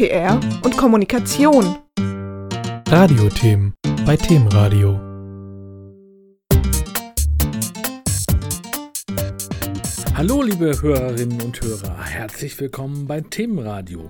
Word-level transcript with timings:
PR 0.00 0.40
und 0.64 0.78
Kommunikation. 0.78 1.76
Radiothemen 2.88 3.74
bei 4.06 4.16
Themenradio. 4.16 4.98
Hallo 10.14 10.40
liebe 10.42 10.80
Hörerinnen 10.80 11.42
und 11.42 11.60
Hörer, 11.60 12.02
herzlich 12.02 12.58
willkommen 12.58 13.06
bei 13.06 13.20
Themenradio. 13.20 14.06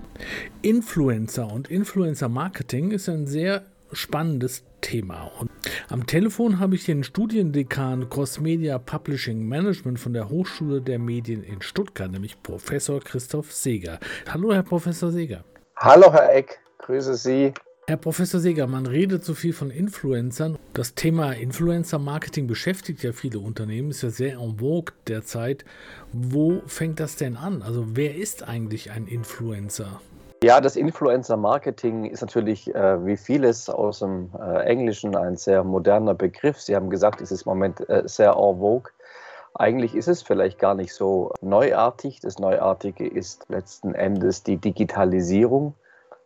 Influencer 0.63 1.53
und 1.53 1.69
Influencer 1.69 2.29
Marketing 2.29 2.93
ist 2.93 3.09
ein 3.09 3.27
sehr 3.27 3.65
spannendes 3.91 4.63
Thema. 4.83 5.33
Und 5.41 5.51
am 5.89 6.07
Telefon 6.07 6.61
habe 6.61 6.77
ich 6.77 6.85
den 6.85 7.03
Studiendekan 7.03 8.09
Cross 8.09 8.39
Media 8.39 8.79
Publishing 8.79 9.45
Management 9.49 9.99
von 9.99 10.13
der 10.13 10.29
Hochschule 10.29 10.81
der 10.83 11.01
Medien 11.01 11.43
in 11.43 11.61
Stuttgart, 11.61 12.13
nämlich 12.13 12.41
Professor 12.45 13.01
Christoph 13.01 13.53
Seeger. 13.53 13.99
Hallo, 14.29 14.53
Herr 14.55 14.63
Professor 14.63 15.11
Seeger. 15.11 15.43
Hallo, 15.83 16.13
Herr 16.13 16.35
Eck, 16.35 16.61
grüße 16.77 17.15
Sie. 17.15 17.55
Herr 17.87 17.97
Professor 17.97 18.39
Seeger, 18.39 18.67
man 18.67 18.85
redet 18.85 19.25
so 19.25 19.33
viel 19.33 19.55
von 19.55 19.71
Influencern. 19.71 20.59
Das 20.75 20.95
Thema 20.95 21.33
Influencer-Marketing 21.33 22.47
beschäftigt 22.47 23.03
ja 23.03 23.13
viele 23.13 23.39
Unternehmen, 23.39 23.89
ist 23.89 24.03
ja 24.03 24.11
sehr 24.11 24.35
en 24.35 24.59
vogue 24.59 24.93
derzeit. 25.09 25.65
Wo 26.13 26.61
fängt 26.67 27.01
das 27.01 27.17
denn 27.17 27.35
an? 27.35 27.63
Also 27.63 27.97
wer 27.97 28.15
ist 28.15 28.47
eigentlich 28.47 28.91
ein 28.91 29.07
Influencer? 29.07 30.03
Ja, 30.45 30.61
das 30.61 30.77
Influencer-Marketing 30.77 32.05
ist 32.05 32.21
natürlich 32.21 32.75
äh, 32.75 33.07
wie 33.07 33.17
vieles 33.17 33.71
aus 33.71 34.01
dem 34.01 34.29
äh, 34.39 34.65
Englischen 34.65 35.17
ein 35.17 35.39
sehr 35.39 35.65
moderner 35.65 36.13
Begriff. 36.13 36.61
Sie 36.61 36.77
haben 36.77 36.91
gesagt, 36.91 37.23
es 37.23 37.33
ist 37.33 37.47
im 37.47 37.53
Moment 37.53 37.89
äh, 37.89 38.03
sehr 38.05 38.33
en 38.33 38.59
vogue. 38.59 38.91
Eigentlich 39.61 39.95
ist 39.95 40.09
es 40.09 40.23
vielleicht 40.23 40.59
gar 40.59 40.75
nicht 40.75 40.95
so 40.95 41.35
neuartig. 41.43 42.21
Das 42.21 42.39
Neuartige 42.39 43.07
ist 43.07 43.45
letzten 43.51 43.95
Endes 43.95 44.43
die 44.43 44.57
Digitalisierung. 44.57 45.75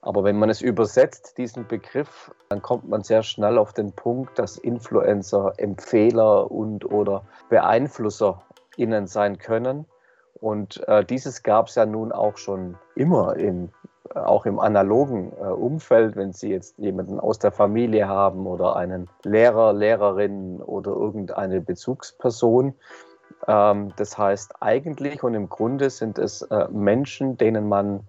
Aber 0.03 0.23
wenn 0.23 0.39
man 0.39 0.51
es 0.51 0.61
übersetzt, 0.61 1.37
diesen 1.37 1.67
Begriff, 1.67 2.31
dann 2.49 2.63
kommt 2.63 2.89
man 2.89 3.03
sehr 3.03 3.25
schnell 3.25 3.59
auf 3.59 3.73
den 3.73 3.91
Punkt, 3.91 4.39
dass 4.39 4.57
Influencer 4.57 5.55
Empfehler 5.57 6.49
und 6.49 6.85
oder 6.85 7.25
Beeinflusser 7.49 8.41
innen 8.77 9.09
sein 9.09 9.39
können. 9.39 9.87
Und 10.35 10.87
äh, 10.87 11.05
dieses 11.05 11.43
gab 11.43 11.67
es 11.67 11.75
ja 11.75 11.87
nun 11.87 12.13
auch 12.13 12.37
schon 12.37 12.79
immer 12.95 13.35
in 13.37 13.73
auch 14.15 14.47
im 14.47 14.61
analogen 14.61 15.33
äh, 15.41 15.47
Umfeld, 15.47 16.15
wenn 16.15 16.33
Sie 16.33 16.51
jetzt 16.51 16.79
jemanden 16.79 17.19
aus 17.19 17.41
der 17.41 17.51
Familie 17.51 18.07
haben 18.07 18.47
oder 18.47 18.77
einen 18.77 19.11
Lehrer, 19.25 19.73
Lehrerin 19.73 20.63
oder 20.63 20.93
irgendeine 20.93 21.61
Bezugsperson. 21.61 22.75
Ähm, 23.47 23.93
das 23.97 24.17
heißt, 24.17 24.63
eigentlich 24.63 25.23
und 25.23 25.35
im 25.35 25.49
Grunde 25.49 25.91
sind 25.91 26.19
es 26.19 26.43
äh, 26.43 26.69
Menschen, 26.71 27.37
denen 27.37 27.69
man 27.69 28.07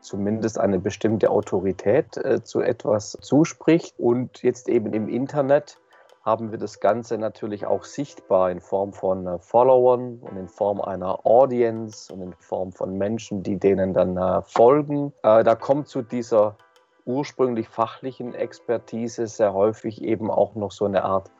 zumindest 0.00 0.58
eine 0.58 0.78
bestimmte 0.78 1.30
Autorität 1.30 2.16
äh, 2.16 2.42
zu 2.42 2.60
etwas 2.60 3.18
zuspricht 3.20 3.98
und 3.98 4.42
jetzt 4.42 4.68
eben 4.68 4.92
im 4.92 5.08
Internet 5.08 5.78
haben 6.22 6.50
wir 6.50 6.58
das 6.58 6.80
Ganze 6.80 7.16
natürlich 7.16 7.64
auch 7.66 7.84
sichtbar 7.84 8.50
in 8.50 8.60
Form 8.60 8.92
von 8.92 9.26
äh, 9.26 9.38
Followern 9.38 10.18
und 10.20 10.36
in 10.36 10.48
Form 10.48 10.80
einer 10.80 11.26
Audience 11.26 12.12
und 12.12 12.22
in 12.22 12.32
Form 12.34 12.72
von 12.72 12.96
Menschen, 12.96 13.42
die 13.42 13.58
denen 13.58 13.94
dann 13.94 14.42
folgen. 14.44 15.12
Da 15.22 15.54
kommt 15.54 15.88
zu 15.88 16.02
dieser 16.02 16.56
ursprünglich 17.04 17.68
fachlichen 17.68 18.34
Expertise 18.34 19.26
sehr 19.26 19.54
häufig 19.54 20.02
eben 20.02 20.30
auch 20.30 20.54
noch 20.54 20.72
so 20.72 20.84
eine 20.84 21.04
Art 21.04 21.30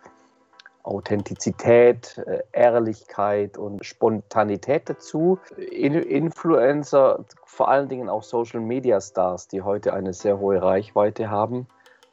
Authentizität, 0.82 2.18
äh, 2.26 2.42
Ehrlichkeit 2.52 3.58
und 3.58 3.84
Spontanität 3.84 4.88
dazu. 4.88 5.38
In 5.56 5.94
Influencer, 5.94 7.24
vor 7.44 7.68
allen 7.68 7.88
Dingen 7.88 8.08
auch 8.08 8.22
Social 8.22 8.60
Media 8.60 9.00
Stars, 9.00 9.48
die 9.48 9.62
heute 9.62 9.92
eine 9.92 10.12
sehr 10.12 10.38
hohe 10.38 10.62
Reichweite 10.62 11.30
haben, 11.30 11.66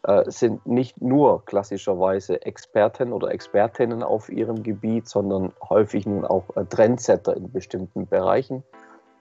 äh, 0.03 0.29
sind 0.29 0.65
nicht 0.65 1.01
nur 1.01 1.43
klassischerweise 1.45 2.41
Experten 2.45 3.13
oder 3.13 3.31
Expertinnen 3.31 4.03
auf 4.03 4.29
ihrem 4.29 4.63
Gebiet, 4.63 5.07
sondern 5.07 5.53
häufig 5.69 6.05
nun 6.05 6.25
auch 6.25 6.55
äh, 6.55 6.65
Trendsetter 6.65 7.35
in 7.35 7.51
bestimmten 7.51 8.07
Bereichen, 8.07 8.63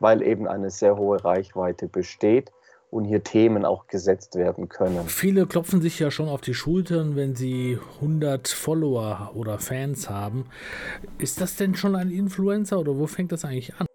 weil 0.01 0.23
eben 0.23 0.47
eine 0.47 0.71
sehr 0.71 0.97
hohe 0.97 1.25
Reichweite 1.25 1.89
besteht 1.89 2.53
und 2.97 3.05
hier 3.05 3.23
Themen 3.23 3.65
auch 3.65 3.87
gesetzt 3.87 4.35
werden 4.35 4.69
können. 4.69 5.07
Viele 5.07 5.47
klopfen 5.47 5.81
sich 5.81 5.99
ja 5.99 6.11
schon 6.11 6.29
auf 6.29 6.41
die 6.41 6.55
Schultern, 6.55 7.15
wenn 7.15 7.35
sie 7.35 7.79
100 7.97 8.49
Follower 8.49 9.31
oder 9.35 9.59
Fans 9.59 10.11
haben. 10.11 10.47
Ist 11.19 11.41
das 11.41 11.57
denn 11.57 11.75
schon 11.75 11.95
ein 11.95 12.11
Influencer 12.11 12.79
oder 12.79 12.99
wo 12.99 13.07
fängt 13.07 13.33
das 13.33 13.45
eigentlich 13.45 13.75
an? 13.79 13.87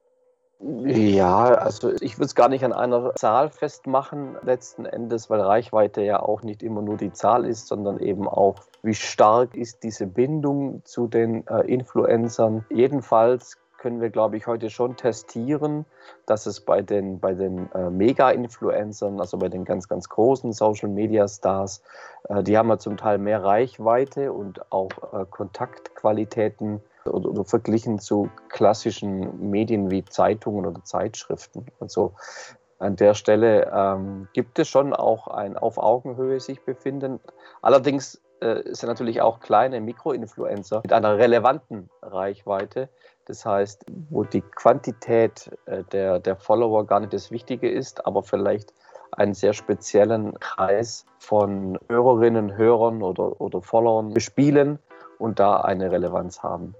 Ja, 0.86 1.46
also 1.46 1.92
ich 2.02 2.18
würde 2.18 2.26
es 2.26 2.36
gar 2.36 2.48
nicht 2.48 2.64
an 2.64 2.74
einer 2.74 3.16
Zahl 3.16 3.50
festmachen 3.50 4.38
letzten 4.44 4.86
Endes, 4.86 5.30
weil 5.30 5.42
Reichweite 5.42 6.02
ja 6.02 6.22
auch 6.22 6.44
nicht 6.44 6.62
immer 6.62 6.82
nur 6.82 6.98
die 6.98 7.12
Zahl 7.12 7.46
ist, 7.46 7.68
sondern 7.68 8.00
eben 8.00 8.28
auch, 8.28 8.56
wie 8.84 8.94
stark 8.94 9.56
ist 9.56 9.84
diese 9.84 10.06
Bindung 10.06 10.82
zu 10.86 11.08
den 11.08 11.48
äh, 11.48 11.62
Influencern. 11.62 12.66
Jedenfalls 12.70 13.58
können 13.82 14.00
wir, 14.00 14.12
glaube 14.12 14.38
ich, 14.38 14.46
heute 14.46 14.70
schon 14.70 14.96
testieren, 14.96 15.86
dass 16.28 16.46
es 16.46 16.62
bei 16.62 16.84
den, 16.84 17.20
bei 17.20 17.34
den 17.34 17.72
äh, 17.74 17.90
Mega-Influencern, 17.90 19.20
also 19.20 19.40
bei 19.40 19.50
den 19.50 19.66
ganz, 19.66 19.88
ganz 19.88 20.08
großen 20.08 20.54
Social-Media-Stars, 20.54 21.82
äh, 22.30 22.44
die 22.44 22.60
haben 22.60 22.70
ja 22.70 22.78
zum 22.78 22.96
Teil 22.96 23.18
mehr 23.18 23.44
Reichweite 23.44 24.34
und 24.34 24.72
auch 24.72 24.92
äh, 25.14 25.26
Kontaktqualitäten 25.28 26.82
oder, 27.06 27.32
oder, 27.32 27.44
verglichen 27.44 27.98
zu 27.98 28.30
klassischen 28.50 29.50
Medien 29.50 29.90
wie 29.90 30.06
Zeitungen 30.06 30.68
oder 30.68 30.84
Zeitschriften. 30.84 31.66
Also 31.80 32.14
an 32.78 32.98
der 32.98 33.16
Stelle 33.16 33.72
ähm, 33.74 34.28
gibt 34.34 34.60
es 34.60 34.68
schon 34.68 34.94
auch 34.94 35.28
ein 35.28 35.58
auf 35.58 35.80
Augenhöhe 35.80 36.40
sich 36.40 36.64
befinden. 36.64 37.20
Allerdings 37.64 38.22
äh, 38.42 38.74
sind 38.74 38.90
natürlich 38.90 39.22
auch 39.22 39.40
kleine 39.40 39.82
Mikroinfluencer 39.82 40.82
mit 40.84 40.94
einer 40.94 41.18
relevanten 41.18 41.90
Reichweite. 42.02 42.90
Das 43.26 43.46
heißt, 43.46 43.86
wo 44.10 44.24
die 44.24 44.42
Quantität 44.42 45.52
äh, 45.66 45.84
der, 45.92 46.20
der 46.20 46.36
Follower 46.36 46.86
gar 46.86 47.00
nicht 47.00 47.14
das 47.14 47.32
Wichtige 47.32 47.70
ist, 47.70 48.06
aber 48.06 48.24
vielleicht 48.24 48.74
einen 49.12 49.34
sehr 49.34 49.54
speziellen 49.54 50.40
Kreis 50.40 51.06
von 51.20 51.78
Hörerinnen, 51.90 52.56
Hörern 52.56 53.04
oder, 53.04 53.40
oder 53.42 53.62
Followern 53.62 54.14
bespielen 54.14 54.80
und 55.20 55.40
da 55.40 55.58
eine 55.62 55.92
Relevanz 55.92 56.42
haben. 56.42 56.76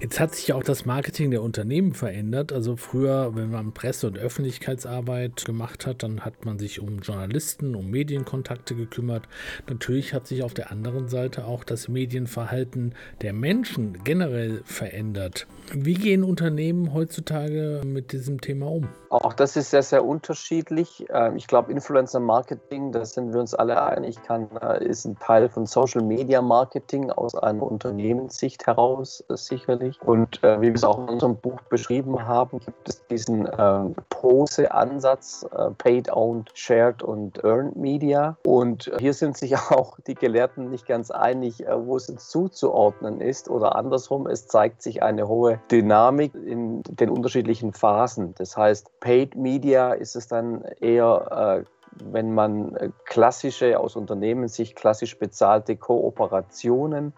Jetzt 0.00 0.20
hat 0.20 0.34
sich 0.34 0.48
ja 0.48 0.54
auch 0.54 0.62
das 0.62 0.84
Marketing 0.84 1.30
der 1.30 1.42
Unternehmen 1.42 1.94
verändert. 1.94 2.52
Also 2.52 2.76
früher, 2.76 3.34
wenn 3.34 3.50
man 3.50 3.72
Presse- 3.72 4.06
und 4.06 4.18
Öffentlichkeitsarbeit 4.18 5.44
gemacht 5.44 5.86
hat, 5.86 6.02
dann 6.02 6.20
hat 6.20 6.44
man 6.44 6.58
sich 6.58 6.80
um 6.80 7.00
Journalisten, 7.00 7.74
um 7.74 7.90
Medienkontakte 7.90 8.74
gekümmert. 8.74 9.24
Natürlich 9.68 10.14
hat 10.14 10.26
sich 10.26 10.42
auf 10.42 10.54
der 10.54 10.70
anderen 10.70 11.08
Seite 11.08 11.46
auch 11.46 11.64
das 11.64 11.88
Medienverhalten 11.88 12.94
der 13.22 13.32
Menschen 13.32 14.04
generell 14.04 14.62
verändert. 14.64 15.46
Wie 15.72 15.94
gehen 15.94 16.24
Unternehmen 16.24 16.92
heutzutage 16.92 17.82
mit 17.84 18.12
diesem 18.12 18.40
Thema 18.40 18.66
um? 18.66 18.88
Auch 19.08 19.32
das 19.32 19.56
ist 19.56 19.70
sehr, 19.70 19.82
sehr 19.82 20.04
unterschiedlich. 20.04 21.06
Ähm, 21.10 21.36
ich 21.36 21.46
glaube, 21.46 21.70
Influencer 21.72 22.20
Marketing, 22.20 22.92
da 22.92 23.04
sind 23.04 23.32
wir 23.32 23.40
uns 23.40 23.54
alle 23.54 23.80
einig, 23.82 24.20
kann, 24.22 24.48
äh, 24.60 24.84
ist 24.84 25.04
ein 25.04 25.18
Teil 25.18 25.48
von 25.48 25.66
Social 25.66 26.02
Media 26.02 26.42
Marketing 26.42 27.10
aus 27.10 27.34
einer 27.34 27.62
Unternehmenssicht 27.62 28.66
heraus 28.66 29.24
äh, 29.28 29.36
sicherlich. 29.80 30.00
Und 30.02 30.42
äh, 30.42 30.60
wie 30.60 30.68
wir 30.68 30.74
es 30.74 30.84
auch 30.84 30.98
in 30.98 31.08
unserem 31.08 31.36
Buch 31.36 31.60
beschrieben 31.62 32.26
haben, 32.26 32.60
gibt 32.60 32.88
es 32.88 33.06
diesen 33.06 33.46
äh, 33.46 33.80
Pose-Ansatz, 34.10 35.46
äh, 35.56 35.70
Paid, 35.70 36.12
Owned, 36.12 36.50
Shared 36.54 37.02
und 37.02 37.42
Earned 37.44 37.76
Media. 37.76 38.36
Und 38.44 38.90
hier 38.98 39.14
sind 39.14 39.36
sich 39.36 39.56
auch 39.70 39.98
die 40.06 40.14
Gelehrten 40.14 40.70
nicht 40.70 40.86
ganz 40.86 41.10
einig, 41.10 41.66
äh, 41.66 41.86
wo 41.86 41.96
es 41.96 42.06
zuzuordnen 42.06 43.20
ist 43.20 43.48
oder 43.48 43.76
andersrum. 43.76 44.26
Es 44.26 44.46
zeigt 44.46 44.82
sich 44.82 45.02
eine 45.02 45.28
hohe 45.28 45.60
Dynamik 45.70 46.34
in 46.34 46.82
den 46.82 47.10
unterschiedlichen 47.10 47.72
Phasen. 47.72 48.34
Das 48.36 48.56
heißt, 48.56 49.00
Paid 49.00 49.36
Media 49.36 49.92
ist 49.92 50.16
es 50.16 50.28
dann 50.28 50.62
eher, 50.80 51.64
äh, 51.64 51.70
wenn 52.04 52.34
man 52.34 52.76
äh, 52.76 52.90
klassische, 53.04 53.78
aus 53.78 53.96
Unternehmenssicht 53.96 54.76
klassisch 54.76 55.18
bezahlte 55.18 55.76
Kooperationen 55.76 57.12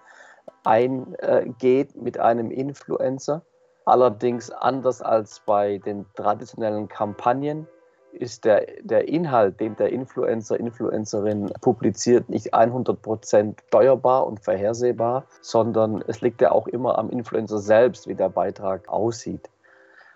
eingeht 0.64 1.96
mit 1.96 2.18
einem 2.18 2.50
Influencer. 2.50 3.42
Allerdings 3.84 4.50
anders 4.50 5.02
als 5.02 5.40
bei 5.44 5.78
den 5.78 6.06
traditionellen 6.14 6.88
Kampagnen 6.88 7.66
ist 8.12 8.44
der, 8.44 8.66
der 8.82 9.08
Inhalt, 9.08 9.58
den 9.58 9.74
der 9.76 9.90
Influencer, 9.90 10.58
Influencerin 10.60 11.50
publiziert, 11.60 12.28
nicht 12.28 12.54
100% 12.54 13.54
steuerbar 13.68 14.26
und 14.26 14.44
vorhersehbar, 14.44 15.24
sondern 15.40 16.02
es 16.06 16.20
liegt 16.20 16.40
ja 16.42 16.52
auch 16.52 16.68
immer 16.68 16.98
am 16.98 17.10
Influencer 17.10 17.58
selbst, 17.58 18.06
wie 18.06 18.14
der 18.14 18.28
Beitrag 18.28 18.88
aussieht. 18.88 19.48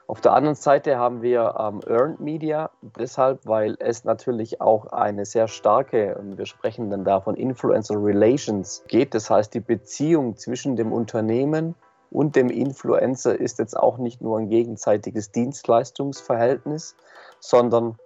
Auf 0.08 0.20
der 0.20 0.34
anderen 0.34 0.54
Seite 0.54 0.98
haben 0.98 1.20
wir 1.20 1.56
ähm, 1.58 1.80
Earned 1.88 2.20
Media, 2.20 2.70
deshalb, 2.80 3.40
weil 3.44 3.76
es 3.80 4.04
natürlich 4.04 4.60
auch 4.60 4.86
eine 4.86 5.24
sehr 5.24 5.48
starke, 5.48 6.16
und 6.16 6.38
wir 6.38 6.46
sprechen 6.46 6.90
dann 6.90 7.04
da 7.04 7.20
von 7.20 7.34
Influencer 7.34 7.96
Relations 7.96 8.84
geht. 8.86 9.14
Das 9.14 9.30
heißt, 9.30 9.52
die 9.52 9.60
Beziehung 9.60 10.36
zwischen 10.36 10.76
dem 10.76 10.92
Unternehmen 10.92 11.74
und 12.12 12.36
dem 12.36 12.50
Influencer 12.50 13.38
ist 13.38 13.58
jetzt 13.58 13.76
auch 13.76 13.98
nicht 13.98 14.20
nur 14.20 14.38
ein 14.38 14.48
gegenseitiges 14.48 15.32
Dienstleistungsverhältnis, 15.32 16.94
sondern 17.40 17.98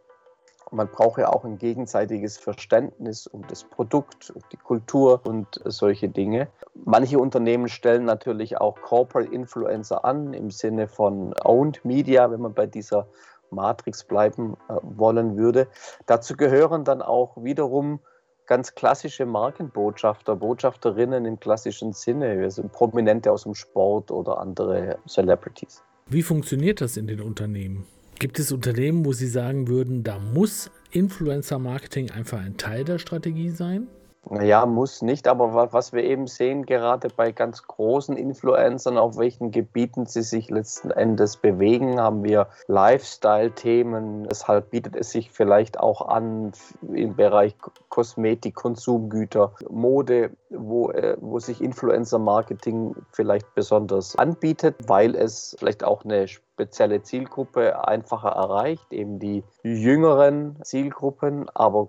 Man 0.72 0.88
braucht 0.88 1.18
ja 1.18 1.28
auch 1.28 1.44
ein 1.44 1.58
gegenseitiges 1.58 2.38
Verständnis 2.38 3.26
um 3.26 3.46
das 3.48 3.64
Produkt, 3.64 4.30
um 4.30 4.42
die 4.52 4.56
Kultur 4.56 5.20
und 5.24 5.60
solche 5.64 6.08
Dinge. 6.08 6.48
Manche 6.74 7.18
Unternehmen 7.18 7.68
stellen 7.68 8.04
natürlich 8.04 8.60
auch 8.60 8.80
Corporate 8.80 9.32
Influencer 9.32 10.04
an 10.04 10.32
im 10.32 10.50
Sinne 10.50 10.86
von 10.88 11.34
Owned 11.44 11.84
Media, 11.84 12.30
wenn 12.30 12.40
man 12.40 12.54
bei 12.54 12.66
dieser 12.66 13.06
Matrix 13.50 14.04
bleiben 14.04 14.56
äh, 14.68 14.74
wollen 14.82 15.36
würde. 15.36 15.66
Dazu 16.06 16.36
gehören 16.36 16.84
dann 16.84 17.02
auch 17.02 17.36
wiederum 17.42 18.00
ganz 18.46 18.74
klassische 18.74 19.26
Markenbotschafter, 19.26 20.34
Botschafterinnen 20.34 21.24
im 21.24 21.38
klassischen 21.38 21.92
Sinne, 21.92 22.40
also 22.42 22.64
Prominente 22.64 23.30
aus 23.30 23.44
dem 23.44 23.54
Sport 23.54 24.10
oder 24.10 24.38
andere 24.38 24.98
Celebrities. 25.06 25.82
Wie 26.08 26.22
funktioniert 26.22 26.80
das 26.80 26.96
in 26.96 27.06
den 27.06 27.20
Unternehmen? 27.20 27.86
Gibt 28.20 28.38
es 28.38 28.52
Unternehmen, 28.52 29.06
wo 29.06 29.14
Sie 29.14 29.26
sagen 29.26 29.66
würden, 29.66 30.02
da 30.02 30.18
muss 30.18 30.70
Influencer-Marketing 30.90 32.10
einfach 32.10 32.38
ein 32.38 32.58
Teil 32.58 32.84
der 32.84 32.98
Strategie 32.98 33.48
sein? 33.48 33.86
Ja, 34.28 34.66
muss 34.66 35.00
nicht, 35.00 35.26
aber 35.26 35.72
was 35.72 35.92
wir 35.92 36.04
eben 36.04 36.26
sehen, 36.26 36.66
gerade 36.66 37.08
bei 37.08 37.32
ganz 37.32 37.62
großen 37.62 38.16
Influencern, 38.16 38.98
auf 38.98 39.16
welchen 39.16 39.50
Gebieten 39.50 40.04
sie 40.04 40.22
sich 40.22 40.50
letzten 40.50 40.90
Endes 40.90 41.38
bewegen, 41.38 41.98
haben 41.98 42.22
wir 42.22 42.48
Lifestyle-Themen. 42.68 44.28
Deshalb 44.28 44.70
bietet 44.70 44.94
es 44.94 45.10
sich 45.10 45.30
vielleicht 45.30 45.80
auch 45.80 46.06
an 46.06 46.52
im 46.92 47.16
Bereich 47.16 47.56
Kosmetik, 47.88 48.54
Konsumgüter, 48.54 49.54
Mode, 49.68 50.36
wo, 50.50 50.90
äh, 50.90 51.16
wo 51.20 51.38
sich 51.38 51.62
Influencer-Marketing 51.62 52.94
vielleicht 53.12 53.54
besonders 53.54 54.16
anbietet, 54.16 54.76
weil 54.86 55.16
es 55.16 55.56
vielleicht 55.58 55.82
auch 55.82 56.04
eine 56.04 56.28
spezielle 56.28 57.02
Zielgruppe 57.02 57.88
einfacher 57.88 58.30
erreicht, 58.30 58.92
eben 58.92 59.18
die 59.18 59.42
jüngeren 59.62 60.62
Zielgruppen, 60.62 61.48
aber 61.54 61.88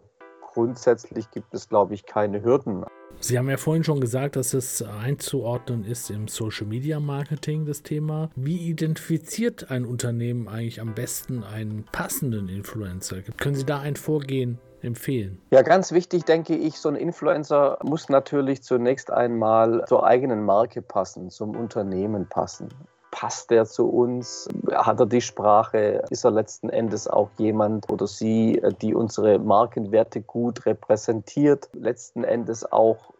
grundsätzlich 0.54 1.30
gibt 1.32 1.54
es, 1.54 1.70
glaube 1.70 1.94
ich, 1.94 2.06
keine 2.06 2.44
Hürden. 2.44 2.86
Sie 3.20 3.38
haben 3.38 3.50
ja 3.50 3.58
vorhin 3.58 3.84
schon 3.84 4.00
gesagt, 4.00 4.36
dass 4.36 4.54
es 4.54 4.82
einzuordnen 4.82 5.84
ist 5.84 6.10
im 6.10 6.28
Social 6.28 6.66
Media 6.66 7.00
Marketing, 7.00 7.66
das 7.66 7.84
Thema. 7.84 8.30
Wie 8.36 8.70
identifiziert 8.70 9.70
ein 9.70 9.86
Unternehmen 9.86 10.48
eigentlich 10.48 10.82
am 10.82 10.96
besten 10.96 11.44
einen 11.44 11.86
passenden 11.92 12.48
Influencer? 12.48 13.18
Können 13.38 13.56
Sie 13.56 13.66
da 13.66 13.80
ein 13.80 13.96
Vorgehen 13.96 14.60
empfehlen? 14.82 15.40
Ja, 15.52 15.62
ganz 15.62 15.92
wichtig, 15.92 16.24
denke 16.26 16.56
ich, 16.56 16.80
so 16.80 16.90
ein 16.90 16.96
Influencer 16.96 17.78
muss 17.84 18.10
natürlich 18.10 18.64
zunächst 18.64 19.12
einmal 19.12 19.86
zur 19.88 20.06
eigenen 20.06 20.44
Marke 20.44 20.82
passen, 20.82 21.30
zum 21.30 21.56
Unternehmen 21.56 22.28
passen 22.28 22.70
passt 23.12 23.52
der 23.52 23.66
zu 23.66 23.88
uns? 23.88 24.48
Hat 24.74 25.00
er 25.00 25.06
die 25.06 25.22
Sprache? 25.22 26.04
Ist 26.10 26.24
er 26.24 26.32
letzten 26.32 26.70
Endes 26.70 27.08
auch 27.08 27.30
jemand 27.38 27.92
oder 27.92 28.08
sie, 28.08 28.62
die 28.82 28.96
unsere 28.96 29.38
Markenwerte 29.38 30.22
gut 30.22 30.66
repräsentiert? 30.66 31.70
Letzten 31.74 32.24
Endes 32.24 32.72
auch 32.72 33.11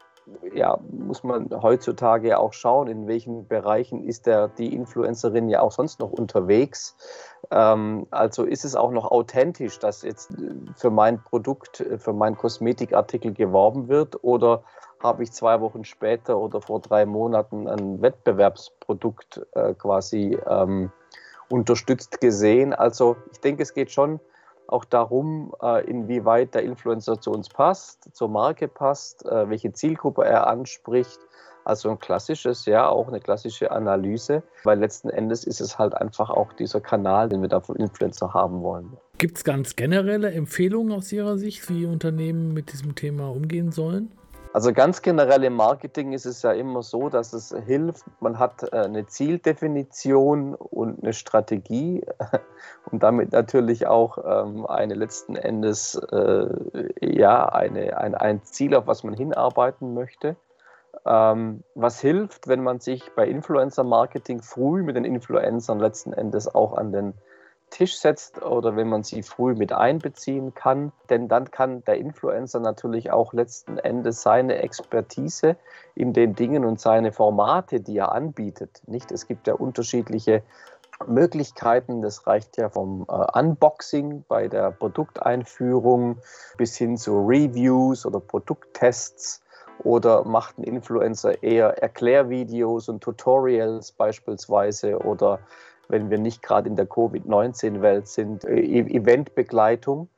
ja, 0.54 0.80
muss 0.90 1.24
man 1.24 1.50
heutzutage 1.62 2.38
auch 2.38 2.54
schauen, 2.54 2.88
in 2.88 3.08
welchen 3.08 3.48
Bereichen 3.48 4.04
ist 4.04 4.26
der, 4.26 4.48
die 4.50 4.74
Influencerin 4.74 5.50
ja 5.50 5.62
auch 5.62 5.72
sonst 5.72 6.00
noch 6.00 6.12
unterwegs. 6.12 6.96
Ähm, 7.52 8.08
also 8.12 8.44
ist 8.44 8.66
es 8.66 8.76
auch 8.76 8.92
noch 8.92 9.10
authentisch, 9.10 9.80
dass 9.80 10.02
jetzt 10.02 10.32
für 10.76 10.90
mein 10.90 11.24
Produkt, 11.24 11.84
für 11.98 12.14
meinen 12.14 12.38
Kosmetikartikel 12.38 13.34
geworben 13.34 13.88
wird 13.88 14.24
oder 14.24 14.64
habe 15.02 15.24
ich 15.24 15.32
zwei 15.32 15.62
Wochen 15.62 15.84
später 15.84 16.38
oder 16.38 16.62
vor 16.62 16.80
drei 16.80 17.06
Monaten 17.06 17.68
ein 17.68 18.02
Wettbewerbsprodukt 18.02 19.46
äh, 19.54 19.74
quasi 19.74 20.38
ähm, 20.48 20.92
unterstützt 21.50 22.22
gesehen. 22.22 22.74
Also 22.74 23.16
ich 23.32 23.40
denke, 23.40 23.64
es 23.64 23.74
geht 23.74 23.92
schon 23.92 24.20
auch 24.68 24.86
darum, 24.86 25.54
äh, 25.62 25.86
inwieweit 25.90 26.56
der 26.56 26.64
Influencer 26.64 27.20
zu 27.20 27.32
uns 27.32 27.50
passt, 27.50 28.10
zur 28.14 28.30
Marke 28.30 28.68
passt, 28.68 29.26
äh, 29.26 29.50
welche 29.50 29.74
Zielgruppe 29.74 30.24
er 30.26 30.48
anspricht. 30.48 31.20
Also 31.64 31.90
ein 31.92 32.00
klassisches, 32.00 32.66
ja, 32.66 32.88
auch 32.88 33.08
eine 33.08 33.20
klassische 33.20 33.72
Analyse, 33.72 34.42
weil 34.64 34.80
letzten 34.80 35.10
Endes 35.10 35.44
ist 35.44 35.62
es 35.62 35.78
halt 35.78 35.94
einfach 35.94 36.32
auch 36.32 36.54
dieser 36.54 36.82
Kanal, 36.82 37.30
den 37.30 37.42
wir 37.42 37.50
da 37.50 37.60
von 37.60 37.76
Influencer 37.76 38.34
haben 38.34 38.64
wollen. 38.64 38.98
Gibt 39.20 39.38
es 39.38 39.44
ganz 39.44 39.76
generelle 39.76 40.32
Empfehlungen 40.32 40.92
aus 40.92 41.12
Ihrer 41.12 41.38
Sicht, 41.38 41.70
wie 41.70 41.86
Unternehmen 41.86 42.54
mit 42.54 42.72
diesem 42.72 42.96
Thema 42.96 43.30
umgehen 43.30 43.72
sollen? 43.72 44.12
Also 44.54 44.74
ganz 44.74 45.02
generell 45.02 45.46
im 45.46 45.54
Marketing 45.54 46.12
ist 46.12 46.26
es 46.26 46.42
ja 46.42 46.52
immer 46.52 46.84
so, 46.84 47.08
dass 47.08 47.32
es 47.32 47.56
hilft, 47.66 48.04
man 48.20 48.38
hat 48.38 48.64
äh, 48.74 48.78
eine 48.78 49.08
Zieldefinition 49.08 50.56
und 50.56 51.02
eine 51.02 51.14
Strategie 51.14 52.04
und 52.92 53.02
damit 53.02 53.32
natürlich 53.32 53.88
auch 53.88 54.18
ähm, 54.18 54.66
eine 54.66 54.96
letzten 54.96 55.38
Endes 55.38 55.96
äh, 55.96 56.48
ja 57.00 57.46
eine, 57.48 57.98
ein, 57.98 58.14
ein 58.14 58.44
Ziel, 58.44 58.76
auf 58.76 58.88
was 58.88 59.04
man 59.04 59.14
hinarbeiten 59.14 59.94
möchte. 59.94 60.36
Ähm, 61.06 61.64
was 61.74 62.02
hilft, 62.02 62.50
wenn 62.50 62.62
man 62.62 62.82
sich 62.82 63.10
bei 63.16 63.28
Influencer-Marketing 63.28 64.42
früh 64.42 64.84
mit 64.84 64.98
den 64.98 65.06
Influencern 65.06 65.80
letzten 65.80 66.12
Endes 66.12 66.54
auch 66.54 66.74
an 66.74 66.92
den 66.92 67.14
Tisch 67.72 67.98
setzt 67.98 68.42
oder 68.44 68.76
wenn 68.76 68.88
man 68.88 69.04
sie 69.04 69.24
früh 69.24 69.56
mit 69.56 69.74
einbeziehen 69.74 70.54
kann. 70.54 70.92
Denn 71.10 71.28
dann 71.28 71.50
kann 71.50 71.84
der 71.86 71.98
Influencer 71.98 72.60
natürlich 72.60 73.12
auch 73.12 73.34
letzten 73.34 73.80
Endes 73.80 74.22
seine 74.22 74.58
Expertise 74.58 75.56
in 75.96 76.14
den 76.14 76.36
Dingen 76.36 76.64
und 76.64 76.80
seine 76.80 77.12
Formate, 77.12 77.80
die 77.80 77.98
er 77.98 78.12
anbietet. 78.12 78.82
Nicht? 78.86 79.12
Es 79.12 79.28
gibt 79.28 79.48
ja 79.48 79.56
unterschiedliche 79.56 80.44
Möglichkeiten. 81.08 82.02
Das 82.02 82.28
reicht 82.28 82.58
ja 82.58 82.70
vom 82.70 83.08
äh, 83.10 83.40
Unboxing 83.40 84.26
bei 84.28 84.48
der 84.48 84.72
Produkteinführung 84.72 86.18
bis 86.58 86.78
hin 86.78 86.98
zu 86.98 87.26
Reviews 87.26 88.06
oder 88.06 88.20
Produkttests 88.20 89.42
oder 89.84 90.24
macht 90.26 90.60
ein 90.60 90.64
Influencer 90.64 91.42
eher 91.42 91.82
Erklärvideos 91.82 92.90
und 92.90 93.02
Tutorials 93.02 93.92
beispielsweise 93.92 95.00
oder 95.00 95.40
wenn 95.88 96.10
wir 96.10 96.18
nicht 96.18 96.42
gerade 96.42 96.70
in 96.70 96.76
der 96.76 96.86
Covid-19-Welt 96.86 98.08
sind, 98.08 98.46
äh, 98.46 98.60
e-, 98.60 98.98
Eventbegleitung. 98.98 100.10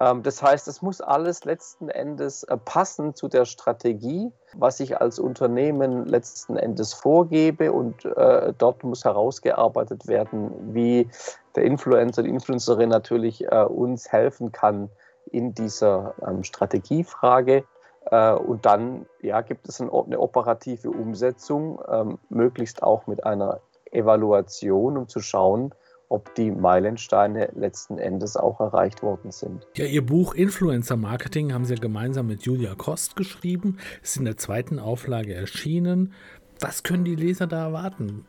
Ähm, 0.00 0.22
das 0.22 0.42
heißt, 0.42 0.68
es 0.68 0.82
muss 0.82 1.00
alles 1.00 1.44
letzten 1.44 1.88
Endes 1.88 2.42
äh, 2.44 2.56
passen 2.56 3.14
zu 3.14 3.28
der 3.28 3.44
Strategie, 3.44 4.30
was 4.54 4.80
ich 4.80 5.00
als 5.00 5.18
Unternehmen 5.18 6.06
letzten 6.06 6.56
Endes 6.56 6.92
vorgebe 6.92 7.72
und 7.72 8.04
äh, 8.04 8.52
dort 8.56 8.84
muss 8.84 9.04
herausgearbeitet 9.04 10.06
werden, 10.06 10.74
wie 10.74 11.08
der 11.54 11.64
Influencer, 11.64 12.22
die 12.22 12.30
Influencerin 12.30 12.90
natürlich 12.90 13.50
uns 13.50 14.12
helfen 14.12 14.52
kann 14.52 14.90
in 15.30 15.54
dieser 15.54 16.14
ähm, 16.26 16.44
Strategiefrage. 16.44 17.64
und 18.10 18.66
dann 18.66 19.06
ja, 19.22 19.40
gibt 19.40 19.66
es 19.66 19.80
eine 19.80 19.90
operative 19.90 20.90
Umsetzung, 20.90 21.80
ähm, 21.88 22.18
möglichst 22.28 22.82
auch 22.82 23.06
mit 23.06 23.24
einer 23.24 23.60
Evaluation, 23.92 24.96
um 24.96 25.08
zu 25.08 25.20
schauen, 25.20 25.72
ob 26.08 26.34
die 26.36 26.50
Meilensteine 26.50 27.50
letzten 27.54 27.98
Endes 27.98 28.36
auch 28.36 28.60
erreicht 28.60 29.02
worden 29.02 29.32
sind. 29.32 29.66
Ja, 29.74 29.86
Ihr 29.86 30.04
Buch 30.04 30.34
Influencer 30.34 30.96
Marketing 30.96 31.52
haben 31.52 31.64
Sie 31.64 31.74
ja 31.74 31.80
gemeinsam 31.80 32.28
mit 32.28 32.42
Julia 32.42 32.74
Kost 32.74 33.16
geschrieben, 33.16 33.78
ist 34.02 34.16
in 34.16 34.24
der 34.24 34.36
zweiten 34.36 34.78
Auflage 34.78 35.34
erschienen. 35.34 36.12
Was 36.60 36.82
können 36.82 37.04
die 37.04 37.16
Leser 37.16 37.46
da 37.46 37.64
erwarten? 37.64 38.24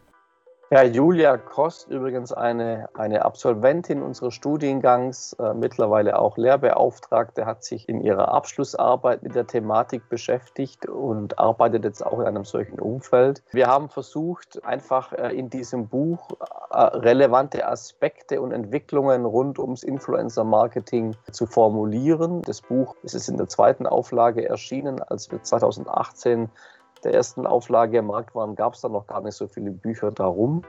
Ja, 0.70 0.84
Julia 0.84 1.38
Kost, 1.38 1.88
übrigens 1.88 2.34
eine, 2.34 2.90
eine 2.94 3.24
Absolventin 3.24 4.04
unseres 4.04 4.34
Studiengangs, 4.34 5.32
äh, 5.40 5.54
mittlerweile 5.54 6.20
auch 6.20 6.36
Lehrbeauftragte, 6.36 7.46
hat 7.46 7.64
sich 7.64 7.88
in 7.88 8.02
ihrer 8.02 8.34
Abschlussarbeit 8.34 9.24
mit 9.24 9.34
der 9.34 9.48
Thematik 9.48 10.10
beschäftigt 10.10 10.86
und 10.86 11.40
arbeitet 11.40 11.86
jetzt 11.86 12.06
auch 12.06 12.20
in 12.20 12.26
einem 12.26 12.44
solchen 12.44 12.82
Umfeld. 12.82 13.44
Wir 13.52 13.68
haben 13.68 13.88
versucht, 13.88 14.62
einfach 14.66 15.14
äh, 15.14 15.34
in 15.38 15.50
diesem 15.50 15.88
Buch 15.88 16.32
äh, 16.70 16.78
relevante 16.78 17.66
Aspekte 17.66 18.42
und 18.42 18.52
Entwicklungen 18.52 19.24
rund 19.24 19.60
ums 19.60 19.84
Influencer-Marketing 19.84 21.16
zu 21.32 21.46
formulieren. 21.46 22.42
Das 22.42 22.62
Buch 22.62 22.94
ist 23.04 23.30
in 23.30 23.38
der 23.38 23.48
zweiten 23.48 23.88
Auflage 23.88 24.50
erschienen, 24.50 25.02
als 25.02 25.32
wir 25.32 25.42
2018 25.42 26.50
der 27.08 27.16
ersten 27.16 27.48
Auflage 27.48 28.00
am 28.00 28.08
Markt 28.08 28.36
waren, 28.36 28.56
gab 28.56 28.74
es 28.74 28.82
da 28.82 28.90
noch 28.90 29.08
gar 29.08 29.22
nicht 29.22 29.36
so 29.36 29.48
viele 29.48 29.72
Bücher 29.72 30.12
darum. 30.12 30.64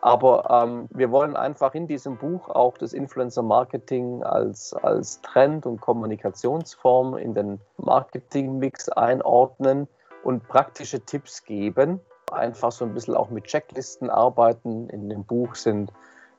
Aber 0.00 0.48
ähm, 0.50 0.88
wir 0.90 1.10
wollen 1.10 1.34
einfach 1.34 1.74
in 1.74 1.88
diesem 1.88 2.18
Buch 2.18 2.48
auch 2.50 2.76
das 2.78 2.92
Influencer-Marketing 2.92 4.22
als, 4.22 4.74
als 4.74 5.20
Trend 5.22 5.66
und 5.66 5.80
Kommunikationsform 5.80 7.16
in 7.16 7.34
den 7.34 7.60
Marketing-Mix 7.78 8.90
einordnen 8.90 9.88
und 10.22 10.46
praktische 10.46 11.00
Tipps 11.00 11.42
geben. 11.42 12.00
Einfach 12.30 12.70
so 12.70 12.84
ein 12.84 12.94
bisschen 12.94 13.16
auch 13.16 13.30
mit 13.30 13.44
Checklisten 13.44 14.10
arbeiten. 14.10 14.88
In 14.90 15.08
dem 15.08 15.24
Buch 15.24 15.54
sind 15.54 15.90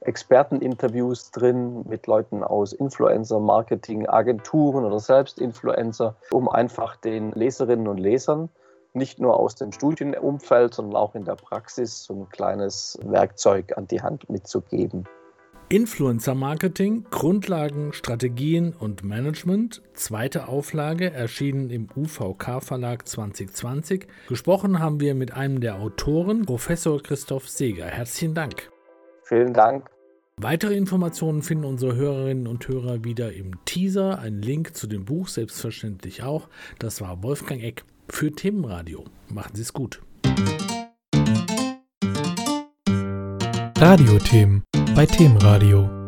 Experteninterviews 0.01 1.31
drin 1.31 1.83
mit 1.87 2.07
Leuten 2.07 2.43
aus 2.43 2.71
Influencer, 2.71 3.39
Marketing, 3.39 4.07
Agenturen 4.07 4.85
oder 4.85 4.99
selbst 4.99 5.39
Influencer, 5.39 6.15
um 6.31 6.47
einfach 6.47 6.95
den 6.95 7.31
Leserinnen 7.31 7.87
und 7.87 7.97
Lesern 7.97 8.49
nicht 8.93 9.19
nur 9.19 9.39
aus 9.39 9.55
dem 9.55 9.71
Studienumfeld, 9.71 10.73
sondern 10.73 10.95
auch 10.95 11.15
in 11.15 11.25
der 11.25 11.35
Praxis 11.35 12.03
so 12.03 12.23
ein 12.23 12.29
kleines 12.29 12.97
Werkzeug 13.03 13.77
an 13.77 13.87
die 13.87 14.01
Hand 14.01 14.29
mitzugeben. 14.29 15.05
Influencer 15.71 16.33
Marketing, 16.33 17.05
Grundlagen, 17.11 17.93
Strategien 17.93 18.73
und 18.73 19.03
Management, 19.03 19.83
zweite 19.93 20.47
Auflage, 20.47 21.11
erschienen 21.11 21.69
im 21.69 21.87
UVK 21.95 22.63
Verlag 22.63 23.07
2020. 23.07 24.07
Gesprochen 24.27 24.79
haben 24.79 24.99
wir 24.99 25.13
mit 25.13 25.31
einem 25.33 25.61
der 25.61 25.75
Autoren, 25.75 26.47
Professor 26.47 26.99
Christoph 27.03 27.47
Seeger. 27.47 27.85
Herzlichen 27.85 28.33
Dank. 28.33 28.71
Vielen 29.21 29.53
Dank. 29.53 29.91
Weitere 30.37 30.73
Informationen 30.73 31.43
finden 31.43 31.65
unsere 31.65 31.95
Hörerinnen 31.95 32.47
und 32.47 32.67
Hörer 32.67 33.03
wieder 33.03 33.33
im 33.33 33.63
Teaser. 33.65 34.17
Ein 34.17 34.41
Link 34.41 34.75
zu 34.75 34.87
dem 34.87 35.05
Buch 35.05 35.27
selbstverständlich 35.27 36.23
auch. 36.23 36.49
Das 36.79 36.99
war 36.99 37.21
Wolfgang 37.21 37.61
Eck 37.61 37.83
für 38.09 38.31
Themenradio. 38.31 39.05
Machen 39.29 39.55
Sie 39.55 39.61
es 39.61 39.73
gut. 39.73 40.01
Radiothemen 43.77 44.63
bei 44.95 45.05
Themenradio. 45.05 45.98